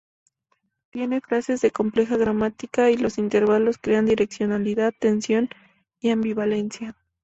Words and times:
Tiene 0.89 1.21
frases 1.21 1.61
de 1.61 1.69
compleja 1.69 2.17
gramática, 2.17 2.89
y 2.89 2.97
los 2.97 3.19
intervalos 3.19 3.77
crean 3.77 4.07
direccionalidad, 4.07 4.95
tensión 4.99 5.49
y 5.99 6.09
ambivalencia. 6.09 6.97